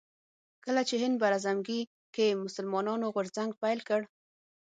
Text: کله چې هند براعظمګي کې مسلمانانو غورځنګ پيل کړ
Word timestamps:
کله 0.65 0.81
چې 0.89 0.95
هند 1.03 1.15
براعظمګي 1.21 1.81
کې 2.15 2.39
مسلمانانو 2.43 3.05
غورځنګ 3.15 3.51
پيل 3.61 3.79
کړ 3.89 4.01